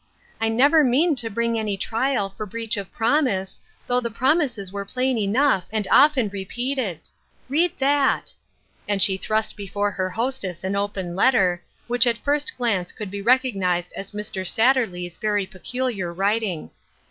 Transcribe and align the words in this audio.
I 0.41 0.49
never 0.49 0.83
mean 0.83 1.15
to 1.17 1.29
bring 1.29 1.59
any 1.59 1.77
trial 1.77 2.27
for 2.27 2.47
breach 2.47 2.75
of 2.75 2.91
prom 2.91 3.27
ise, 3.27 3.59
though 3.85 3.99
the 4.01 4.09
promises 4.09 4.73
were 4.73 4.83
plain 4.83 5.15
enough, 5.19 5.65
and 5.71 5.87
often 5.91 6.27
repeated; 6.29 7.01
read 7.49 7.77
that," 7.77 8.33
and 8.87 8.99
she 8.99 9.15
thrust 9.15 9.55
before 9.55 9.91
her 9.91 10.09
hostess 10.09 10.63
an 10.63 10.75
open 10.75 11.15
letter, 11.15 11.61
which 11.85 12.07
at 12.07 12.17
first 12.17 12.57
glance 12.57 12.91
could 12.91 13.11
be 13.11 13.21
recognized 13.21 13.93
as 13.95 14.09
Mr. 14.09 14.43
Satterley's 14.43 15.17
very 15.17 15.45
pecul 15.45 15.95
iar 15.95 16.11
writing. 16.11 16.71